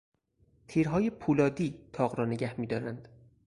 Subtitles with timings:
[0.67, 3.07] تیرهای پولادی تاق را نگه میدارند.